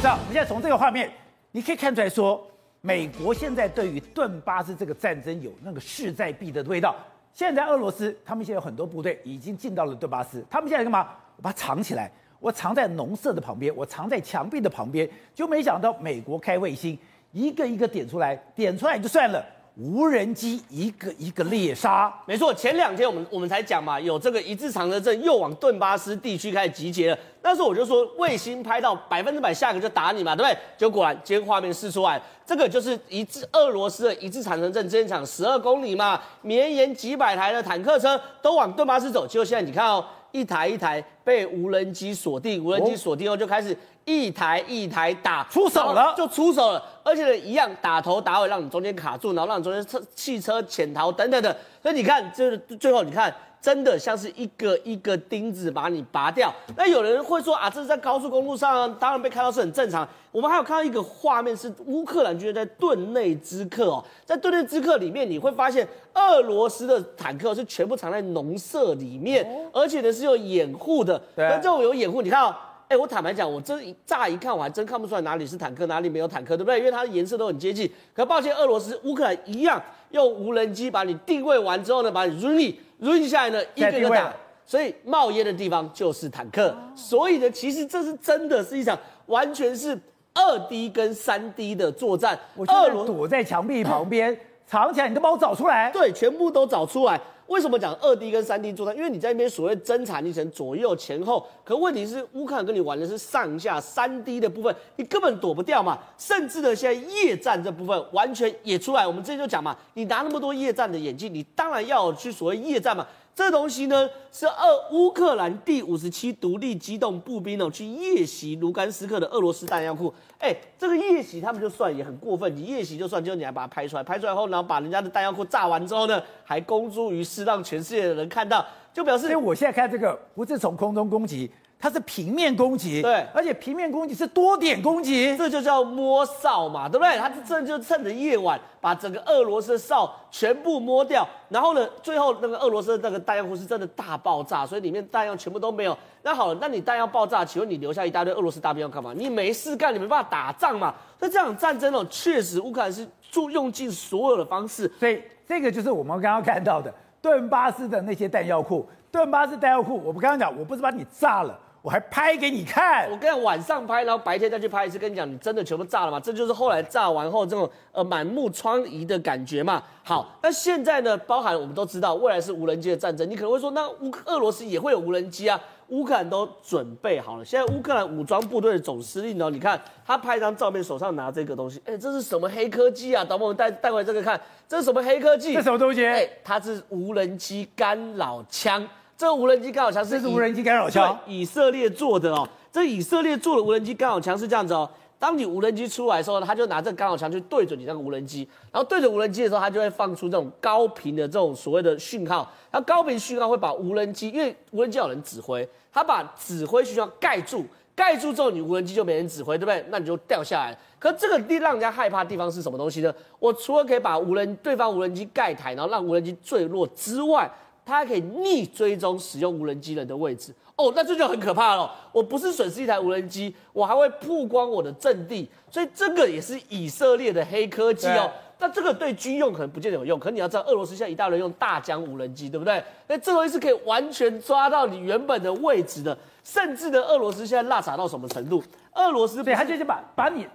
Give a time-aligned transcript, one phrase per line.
[0.00, 1.10] 这样，我们现在从这个画面，
[1.50, 2.46] 你可以看出来说，
[2.80, 6.94] 美国现在对于顿巴斯这个战争有那个势在必得的味道。
[7.32, 11.08] 现在俄罗斯，他们现在有很多部队已经进到了顿巴斯，他们现在干嘛？
[11.36, 12.08] 我把它藏起来，
[12.38, 16.96] 我藏在农舍的旁边，我藏在墙壁的旁边，就没想到美国开卫星，
[17.32, 19.44] 一个一个点出来，点出来就算了。
[19.80, 22.52] 无人机一个一个猎杀，没错。
[22.52, 27.18] 前两天我们我们才讲嘛，有这个一字长蛇阵又往顿巴斯地区开始集结了。
[27.42, 30.58] 那时候我就说卫星拍到百分之百，下个就打你嘛，对不对？
[30.76, 39.28] 结果果然今天画面释出来，这个就是一字俄罗斯的一字长蛇阵，战场十二公里嘛，绵延几百台的坦克车都往顿巴斯走。
[39.28, 43.76] 结果现在你看哦，一台一台被无人机锁定，无人机锁定后就开始。
[44.06, 51.54] 一台一台打出手了，就出手了，而且呢，一样打头打尾，让你中间卡住，然后让你中间车汽车潜逃等等的。
[51.82, 56.50] 所以你看，就是最后你看，真的像是一个一个钉子把你拔掉。
[56.74, 60.08] 那有人会说啊，这是在高速公路上，当然被看到是很正常。
[60.32, 71.17] 我们还有看到一个画面，是乌克兰军队在顿内兹克哦，在顿内兹克里面，你会发现俄罗斯的坦克是全部藏在农舍里面，而且呢是有掩护的。
[71.36, 72.54] 那这种有掩护，你看哦。
[72.88, 76.78] 哎，我坦白讲，我这一乍一看，我还真看不出来哪里是坦克，哪里没有坦克，对不对？
[76.78, 77.86] 因为它的颜色都很接近。
[78.14, 79.78] 可抱歉，俄罗斯、乌克兰一样，
[80.12, 84.32] 用无人机把你定位完之后呢，把你 run run 下来呢，一个一个打。
[84.64, 86.74] 所以冒烟的地方就是坦克。
[86.96, 89.90] 所以呢，其实这是真的是一场完全是
[90.32, 92.38] 二 D 跟三 D 的作战。
[92.54, 94.34] 我俄罗躲在墙壁旁边
[94.66, 95.90] 藏起来，你都把我找出来。
[95.90, 97.20] 对，全部都找出来。
[97.48, 98.96] 为什么讲二 D 跟三 D 作战？
[98.96, 105.98] 因为你在那边所谓侦察，你成左右前后，可问题是乌克兰跟你玩的是上下三 D 的部分，你根本躲不掉嘛。
[106.16, 109.06] 甚至呢，现在夜战这部分完全也出来。
[109.06, 113.06] 我们之前就讲嘛，你拿那么多夜战的眼镜，你当然要去所谓夜战嘛。
[113.38, 120.12] 这东西呢，是俄乌克兰第五十七独立机动步兵哦，去夜袭卢甘斯克的俄罗斯弹药库。
[120.40, 129.26] 哎，这个夜袭他们就算也很过分，你夜袭就算，就你还把它拍出来，拍出来后，然后把人家的弹药库炸完之后呢，还公诸于世，让全世界的人看到，就表示。
[129.26, 131.48] 因为我现在看这个不是从空中攻击。
[131.80, 137.16] 它是平面攻击，对，而且平面攻击是多点攻击，这就叫摸哨嘛，对不对？
[137.16, 145.96] 他这就趁着夜晚把整个俄罗斯的哨全部摸掉，然后呢，最后那个俄罗斯的那个弹药库是真的大爆炸，所以里面弹药全部都没有。
[146.22, 149.12] 那好了，那你弹药爆炸，请问你留下一大堆俄罗斯大兵要干嘛？
[149.14, 150.92] 你没事干，你没办法打仗嘛。
[151.20, 158.84] 那这场战争哦，确实乌克兰是用用尽所有的方式，所以这个就是我们刚刚看到的顿巴斯的那些弹药库。
[159.10, 161.58] 顿巴斯弹药库，我们刚刚讲，我不是把你炸了。
[161.80, 166.18] 我还拍给你看，我跟你讲晚上拍，然后白天再去拍一次，跟你讲，你真的全部炸了吗？
[166.20, 169.82] 这就是后来炸完后这种呃满目疮痍的感觉嘛。
[170.02, 173.28] 好，那现在呢，包含我们都知道，未来是无人机的战争。
[173.30, 175.60] 你可能会说，那乌俄罗斯也会有无人机啊？
[175.88, 177.44] 乌克兰都准备好了。
[177.44, 183.24] 现在乌克兰武装部队的总司令呢，你看他拍一张照片，手上拿这个东西，哎，这是什么黑科技啊？
[183.24, 184.38] 导播，我们带带回来这个看，
[184.68, 185.54] 这是什么黑科技？
[185.54, 186.04] 这什么东西？
[186.04, 188.86] 哎，它是无人机干扰枪。
[189.18, 192.48] 这个无人机干扰枪是，是无人机干扰枪，以色列做的哦。
[192.70, 194.88] 这以色列做的无人机干扰枪是这样子哦。
[195.18, 202.48] 当你无人机出来的时候，他就拿这个干扰枪去对准你那个无人机，然后对准无人机的时候，他就会放出这种高频的这种所谓的讯号。
[202.70, 207.64] 然后高频讯号会把无人机，因为无人机有人指挥，他把指挥讯号盖住，
[207.96, 209.84] 盖住之后你无人机就没人指挥，对不对？
[209.88, 210.78] 那你就掉下来。
[211.00, 213.12] 可这个地让人家害怕的地方是什么东西呢？
[213.40, 217.50] 我除了可以把无人对方无人机盖台，然后让无人机坠落之外，
[217.88, 221.90] 它还可以逆追踪使用无人机人的位置哦，那这就很可怕了。
[222.12, 228.30] 我不是损失一台无人机，我还会曝光我的阵地，所以这个也是以色列的黑科技哦。
[228.58, 232.82] 那这个对军用可能不见得有用，可你要知道，俄罗斯现在一大堆用大疆无人机，对不对？
[233.06, 238.62] 那这东西是可以完全抓到你原本的位置的，甚至呢俄罗斯现在落傻到什么程度？
[238.92, 240.46] 俄罗斯对，他就是把把你。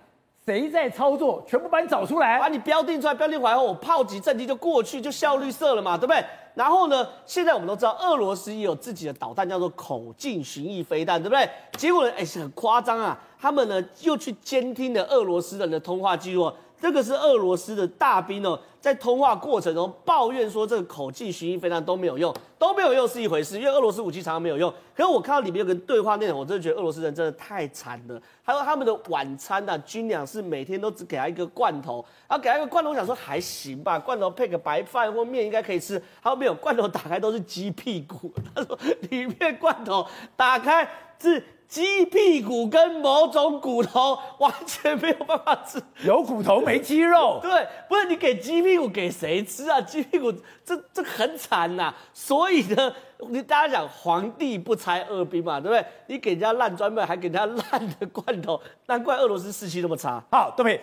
[0.45, 1.43] 谁在操作？
[1.47, 6.23] 全部把你找出来，把你标定出来，标定完后，我炮击阵地就过去，就效率色了嘛，对不对？
[6.53, 11.49] 然后呢，现在我们都知道，俄罗斯也有自己的导弹，叫做口径巡弋飞弹，对不对？
[11.77, 16.51] 结果呢，哎，是很夸张啊，他们呢又去监听了俄罗斯人的通话记录，
[16.83, 18.59] 这个是俄罗斯的大兵哦。
[18.81, 24.69] 在通话过程中抱怨说，这个口径巡弋飞弹都没有用，都没有用是一回事，因为俄罗斯武器常常没有用。
[24.93, 28.21] 可是我看到里面有个对话内容，我真的觉得俄罗斯人真的太惨了。
[28.41, 35.97] 还有他们的晚餐啊，军粮是每天都只给他一个罐头，然后给他一个罐头，我想说还行吧，罐头配个白饭或面应该可以吃。
[36.21, 38.29] 他说没有，罐头打开都是鸡屁股。
[38.53, 38.77] 他说
[39.09, 40.05] 里面罐头
[40.35, 40.85] 打开
[41.17, 41.41] 是。
[41.73, 47.39] 鸡屁股跟某种骨头完全没有办法吃，有骨头没肌肉。
[47.41, 49.81] 对，不是你给鸡屁股给谁吃啊？
[49.81, 50.31] 鸡屁股
[50.63, 51.95] 这这很惨呐、啊。
[52.13, 52.93] 所以呢，
[53.27, 55.83] 你大家讲皇帝不拆二兵嘛，对不对？
[56.05, 60.23] 你给人家烂砖块，还给人家烂的罐头，难怪俄罗斯士气那么差。
[60.31, 60.79] 好，对不对？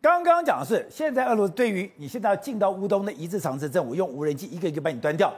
[0.00, 5.30] 刚刚讲的是，现在俄罗斯对于你现在要进到乌东的一字长蛇阵，我用无人机一个一个把你端掉。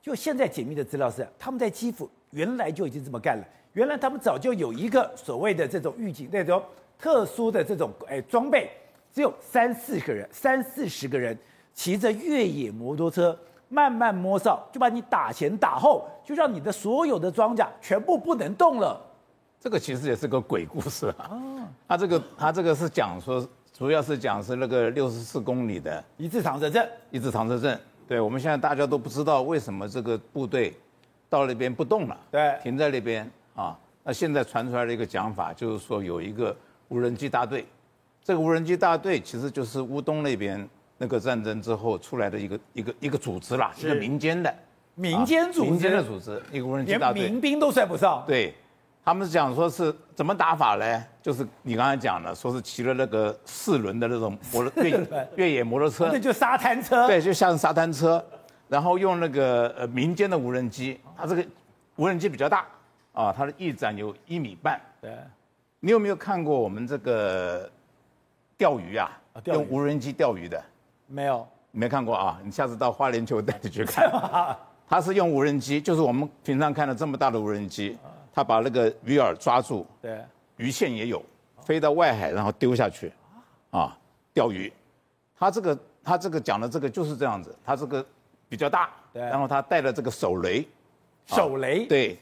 [0.00, 3.44] 就现在解密的资料是，他们在基辅原来就已经这么干了。
[3.76, 6.62] 原来他们早就有一个所谓的这种预警那种
[6.98, 8.70] 特殊的这种哎装备，
[9.12, 11.36] 只有三四个人，三四十个人
[11.74, 13.38] 骑着越野摩托车
[13.68, 18.98] 慢慢摸哨，就把你打前打后，就让你的所有的装甲全部不能动了。
[19.60, 21.28] 这个其实也是个鬼故事啊！
[21.32, 27.78] 哦，他这个他这个是讲说，主要是讲是那个六十四公里的一字长蛇阵，一字长蛇阵。
[28.08, 30.72] 对，我们现在大家都不知道为什么这个部队
[31.28, 33.30] 到那边不动了，对，停在那边。
[33.56, 36.56] 啊，那现在传出来的一个讲法，就是说有一个
[36.88, 37.66] 无人机大队，
[38.22, 40.68] 这个无人机大队其实就是乌东那边
[40.98, 44.54] 那个战争之后出来的一个一个一个组织啦，是一个民间的
[44.94, 48.22] 民间组织，民间的组织，一个无人机大队，连民兵都算不上。
[48.26, 48.54] 对，
[49.04, 51.04] 他们是讲说是怎么打法呢？
[51.22, 58.24] 就是你刚才讲的，说是骑了那个四轮的那种摩越越野摩托车，那就沙滩车，对，就像沙滩车，
[58.68, 61.44] 然后用那个呃民间的无人机，它这个
[61.96, 62.66] 无人机比较大。
[63.16, 64.78] 啊，它的翼展有一米半。
[65.00, 65.16] 对，
[65.80, 67.68] 你有没有看过我们这个
[68.58, 69.10] 钓鱼啊？
[69.32, 70.62] 啊钓鱼用无人机钓鱼的？
[71.06, 72.38] 没有，没看过啊？
[72.44, 74.10] 你下次到花莲球带你去看。
[74.86, 77.96] 他是用无人机，就是我们平常看到这么大的无人机，
[78.34, 80.22] 他把那个鱼饵抓住，对，
[80.58, 81.24] 鱼线也有，
[81.62, 83.10] 飞到外海然后丢下去，
[83.70, 83.96] 啊，
[84.34, 84.70] 钓鱼。
[85.38, 88.04] 他这个他这个讲的这个就是这样子，他这个
[88.46, 90.68] 比较大，对，然后他带了这个手雷，
[91.24, 92.18] 手雷，啊、对。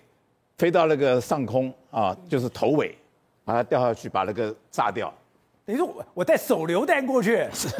[0.56, 2.96] 飞到那个上空啊，就是头尾，
[3.44, 5.12] 把它掉下去，把那个炸掉。
[5.66, 7.70] 等于说我我带手榴弹过去，是。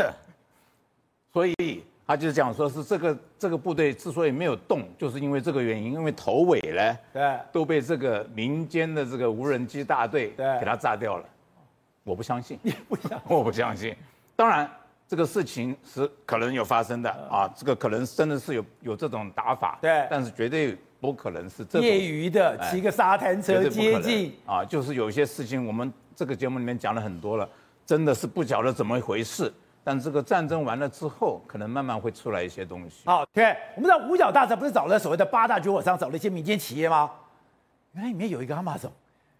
[1.32, 11.24] 所以他就是讲说，是这个这个部队之所以没有动，就是因为这个原因，因为头尾呢，对，都被这个民间的这个无人机大队对给它炸掉了。
[12.02, 13.18] 我不相信，你不相信？
[13.28, 13.94] 我不相信。
[14.34, 14.68] 当然，
[15.06, 20.76] 这个事情是可能有发生的啊，这个可能真的是有有这种打法，对，但是绝对。
[21.04, 27.46] 不可能是这业余的骑个沙滩车接近啊，就是有一些事情，我们这个节目里面讲了很多了，
[27.84, 29.52] 真的是不晓得怎么一回事。
[29.82, 33.02] 但这个战争完了之后，可能慢慢会出来一些东西。
[33.04, 37.10] 好，对，我们知道五角大厦不是找了所谓的八大军火商，找了一些民间企业吗？
[37.92, 38.88] 原来里面有一个 Amazon，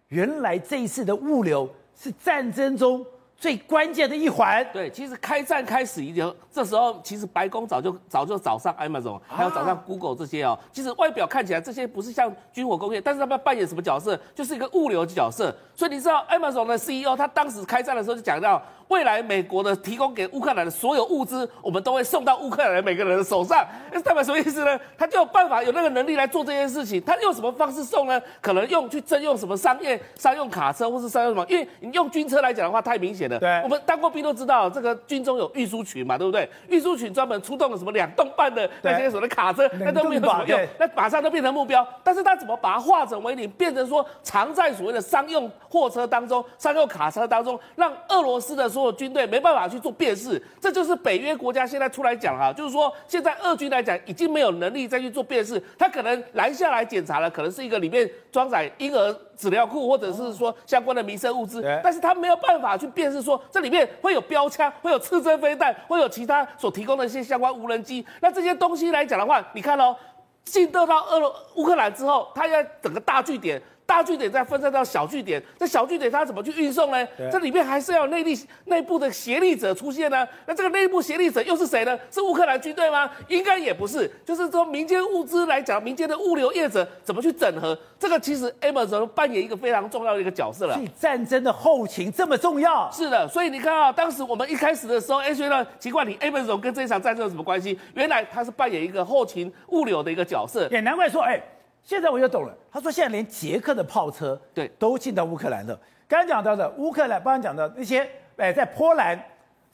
[0.09, 3.03] 原来这一次的物流是战争中。
[3.37, 10.57] 最关键的一环，对，其实开战开始已经，这时候其实白宫早就早就找上 Amazon，还有找上 Google 这些哦。
[10.71, 14.19] 其实外表看起来这些不是像军火工业，但是他们扮演什么角色？
[14.33, 15.55] 就是一个物流角色。
[15.75, 18.61] 所以你知道 Amazon 的 CEO 他当时开战的时候就讲到。
[18.87, 23.65] 未来美国的提供给乌克兰的所有物资，我们都会送到乌克兰每个人的手上。
[23.91, 24.79] 那代表什么意思呢？
[24.97, 27.01] 他就有办法有那个能力来做这件事情。
[27.03, 28.21] 他用什么方式送呢？
[28.41, 31.45] 可能用去征用什么商业商用卡车，或是商用什么？
[31.49, 33.39] 因为你用军车来讲的话，太明显了。
[33.39, 36.47] 对，我们当过兵都知道，这个军中有运输群嘛，对不对？
[36.67, 41.85] 运输群专门出动了什么两吨半的那些所谓的卡车，那都没有什么用，那马上都变成目标。
[42.03, 49.65] 但是他怎么把它化整为零，变成说藏在所谓的商用货车当中、商用卡车当中，让俄罗斯的所有军队没办法。
[49.65, 69.95] 去做辨识，这就是北约国家现在出来讲哈，就是说现在俄军来讲已经没有能力再去做辨识，他可能拦下来检查了，可能是一个里面装载婴儿纸尿裤或者是说相关的民生物资，但是他没有办法去辨识说这里面会有标枪，会有刺针飞弹，会有其他所提供的一些相关无人机，那这些东西来讲的话，你看哦，
[70.43, 73.59] 进到到俄乌克兰之后，它要整个大据点。
[73.85, 77.07] 大据点再分散到小据点，这小据点它怎么去运送呢？
[77.31, 80.27] 这里面还是要有内力、内部的协力者出现呢。
[80.47, 81.97] 那这个内部协力者又是谁呢？
[82.09, 83.09] 是乌克兰军队吗？
[83.27, 87.77] 应该也不是，就是说民间物资来讲，民间的物流业者怎么去整合？
[87.99, 90.73] 这个其实 Amazon 扮演一个非常重要的一个角色了。
[90.73, 92.89] 所以战争的后勤这么重要？
[92.91, 97.79] 是的，所以你看啊，当时我们一开始的时候，哎，觉得奇怪，你 Amazon 跟这一场战争有什么关系？
[97.93, 100.67] 原来他是扮演一个后勤物流的一个角色。
[100.71, 101.39] 也难怪说，哎。
[101.85, 105.79] 现在我就懂了，他说现在连捷克的炮车对都进到乌克兰了。
[106.07, 109.17] 刚刚讲到的乌克兰，刚刚讲的那些，哎，在波兰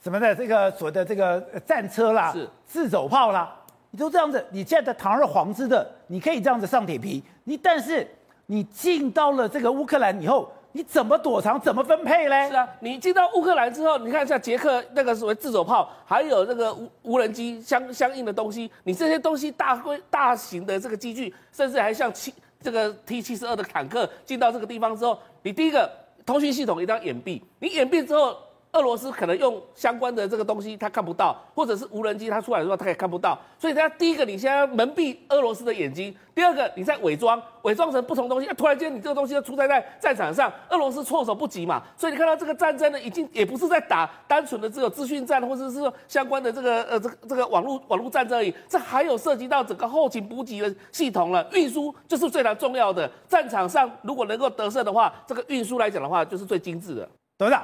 [0.00, 3.52] 什么的这个所谓的这个战车啦，是自走炮啦，
[3.90, 8.06] 你都这样子，你现在的堂而皇之的，你可以这样子上铁皮，你但是
[8.46, 10.52] 你进到了这个乌克兰以后。
[10.72, 11.60] 你怎么躲藏？
[11.60, 12.48] 怎么分配嘞？
[12.48, 25.90] 是啊，你进到乌克兰之后，你看像捷克那个所谓自走炮，还有那个无无人机相相应的东西，你这些东西大规大型的这个机具，甚至还像七这个 T 七十二的坦克进到这个地方之后，你第一个
[26.24, 28.36] 通讯系统一定要掩蔽，你掩蔽之后。
[28.72, 33.38] 俄罗斯可能用相关的这个东西，他看不到，或者是无人机，他出来的时候他也看不到。
[33.58, 38.48] 所以，他第一个，你现在要蒙蔽俄罗斯的眼睛；第二个，你在伪装，伪装成不同东西。
[38.48, 41.82] 啊、突然间，你这个东西就出在在战场上，俄罗斯措手不及嘛。
[41.98, 48.54] 所以，你看到这个战争呢，已经也不是在打单纯的只有资讯战，或者是说相关的这个呃这个这个网络网络战争而已。
[48.66, 53.10] 这还有涉及到整个后勤补给的系统了，运输就是最常重要的。
[53.28, 57.06] 战场上如果能够得胜的话，这个运输来讲的话，就是最精致的。
[57.36, 57.62] 董事长。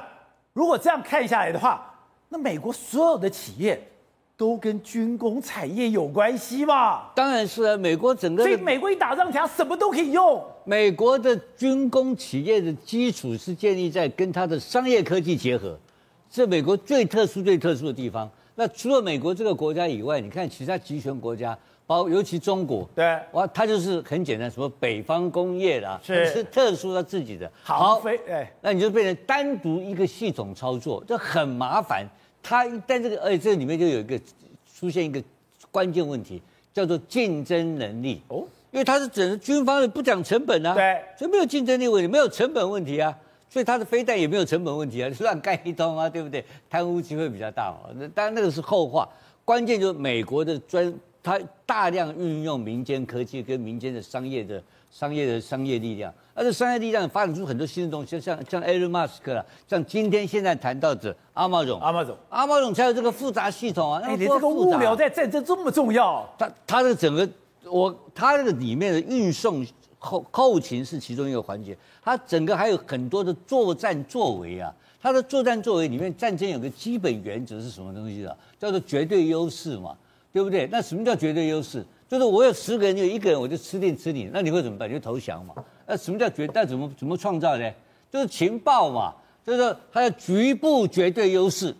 [0.59, 1.89] 如果这样看下来的话，
[2.27, 3.81] 那美国所有的企业
[4.35, 7.13] 都跟军工产业有关系吧？
[7.15, 10.43] 当然是啊，美国整个所以美国一打仗强，什么都可以用。
[10.65, 15.79] 美国的军工企业的基础是建立在跟它的商业科技结合，
[16.29, 18.29] 这美国最特殊、最特殊的地方。
[18.55, 21.57] 那除了美国这个国家以外，你看其他集权国家。
[21.89, 27.51] 包尤其中国，对，哇，它就是很简单，什么北方工业啦，是是特殊它自己的。
[27.63, 32.05] 好，飞，哎，那你就变成单独一个系统操作，这很麻烦。
[32.43, 34.21] 它一旦这个，而且这里面就有一个
[34.71, 35.19] 出现一个
[35.71, 36.39] 关键问题，
[36.71, 38.21] 叫做竞争能力。
[38.27, 43.11] 哦，因为它是整个军方的不讲成本啊，对，所以没有竞争力问题，没有成本问题啊，
[43.49, 46.45] 所以它的飞弹也没有成本问题啊， 乱盖一通啊，对不对？
[46.69, 47.89] 贪污机会比较大嘛。
[47.95, 49.09] 那当然那个是后话，
[49.43, 50.93] 关键就是美国的专。
[51.21, 54.61] 它大量运用民间科技跟民间的商业的
[54.91, 64.01] 商业的商业力量，而且商业力量发展出很多新的东西，像像 Elon Musk 啦，像今天现在谈到的阿马总，阿马总，阿马总才有这个复杂系统啊。
[64.03, 66.27] 哎，你这个物流在战争这么重要？
[66.37, 67.27] 它它的整个
[67.65, 69.65] 我它这个里面的运送
[69.97, 74.73] 后后勤是其中一个环节，它整个还有很多的作战作为啊。
[75.01, 78.35] 它的作战作为里面，战争有个基本原则是什么东西啊？
[78.59, 79.95] 叫做绝对优势嘛。
[80.31, 80.67] 对不对？
[80.71, 81.85] 那什么叫绝对优势？
[82.07, 84.89] 就是我有十个人，有一个人我就吃定吃你，那你会怎么办？
[84.89, 85.53] 就投降嘛。
[85.85, 86.49] 那什么叫绝？
[86.53, 87.71] 那怎么怎么创造呢？
[88.11, 89.13] 就是情报嘛，
[89.45, 91.75] 就是它的局部绝对优势，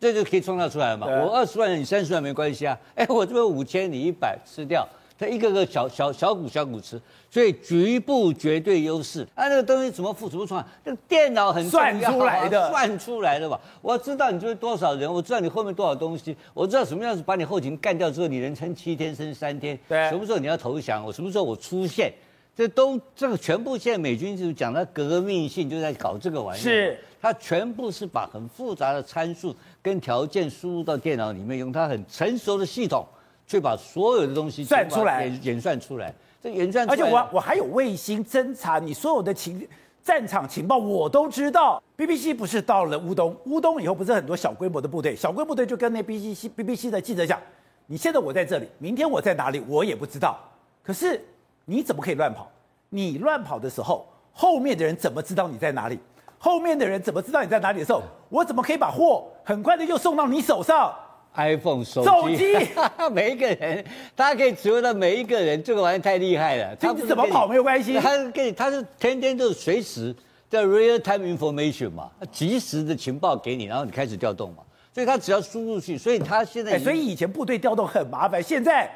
[0.00, 1.06] 这就可以创造出来嘛。
[1.06, 2.78] 我二十万人，你三十万没关系啊。
[2.94, 4.88] 哎，我这边五千，你一百吃掉。
[5.24, 7.00] 它一个个小小小股小股吃，
[7.30, 9.22] 所以局部绝对优势。
[9.34, 10.64] 啊，那个东西怎么付怎么算？
[10.84, 13.60] 那个电脑很算出来的，算出来的吧？
[13.80, 19.78] 我知道你这边多少人，我知道你后面多少东西，我知道什么样子把你后勤干掉之后，你能撑七天，撑三天。
[19.88, 21.04] 对，什么时候你要投降？
[21.04, 22.12] 我什么时候我出现？
[22.56, 26.60] 这都这个全部现在美军就是讲到革命性，就在搞这个玩意。
[26.60, 29.52] 是，它全部是把很复杂的参数
[29.82, 33.04] 跟条件输入到电脑里面，用它很成熟的系统。
[33.46, 36.12] 却把所有的东西算出来，演算出来。
[36.42, 39.66] 这演算，而且我我还有卫星侦察，你所有的情
[40.02, 41.82] 战场情报我都知道。
[41.96, 47.40] BBC 不是到了乌东，乌东以后不是很多小规模的部队，小规模部队就跟那 BBC BBC 的记者讲：
[47.86, 50.38] 你现在我在这里，明天我在哪里，我也不知道。
[50.82, 51.24] 可是
[51.64, 52.50] 你怎么可以乱跑？
[52.90, 55.98] 你乱跑的时候，后面的人怎么知道你在哪里？
[56.36, 60.94] 后面的人怎么知道你在哪里的时候，我怎么可以把货很快的又送到你手上
[61.34, 62.68] ？iPhone 手机，手机
[63.12, 66.74] 每一个人，大家可以指挥到每一个人，这个玩意太厉害了。
[66.76, 70.14] 他怎么跑没有关系，他是给你，他是天天都是随时
[70.48, 74.62] 的 real time information 嘛，及时的情报给你，然后你开始调动嘛，
[74.92, 78.90] 所以他只要输入去，所以他现在、欸，所以以前部队调动很麻烦，现在。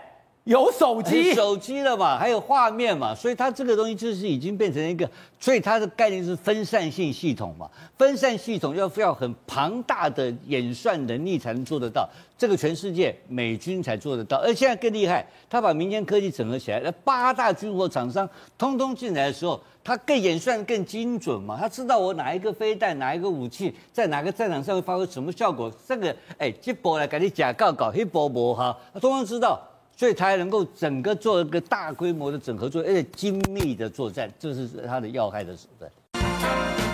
[0.49, 5.07] 有手机，手机了嘛，还有画面嘛，所以它这个东西就是已经变成一个，
[5.39, 18.27] 所以它的概念是分散性系统嘛，分散系统要要很庞大的演算能力才能做得到，这个全世界美军才做得到，而现在更厉害，他把民间科技整合起来，那八大军火厂商
[18.57, 29.61] 通通进来的时候，他更演算更精准嘛，他知道我哪一个飞弹、哪一个武器在哪个战场上会发挥什么效果，这个哎，这波来给你假告告，那波不好，他通通知道。
[29.99, 36.88] 所以他还能够整个做一个大规模的整合作，而且精密的作战，这是它的要害的所在。